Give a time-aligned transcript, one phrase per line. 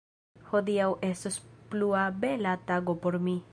[0.51, 1.37] Hodiaŭ estos
[1.75, 3.41] plua bela tago por mi.